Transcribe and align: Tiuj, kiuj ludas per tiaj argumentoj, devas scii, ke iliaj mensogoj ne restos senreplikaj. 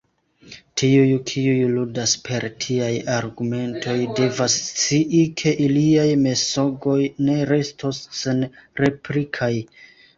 Tiuj, 0.81 1.09
kiuj 1.31 1.67
ludas 1.73 2.15
per 2.29 2.47
tiaj 2.65 2.89
argumentoj, 3.19 3.95
devas 4.23 4.57
scii, 4.71 5.23
ke 5.45 5.57
iliaj 5.69 6.09
mensogoj 6.27 7.01
ne 7.29 7.41
restos 7.55 8.05
senreplikaj. 8.25 9.57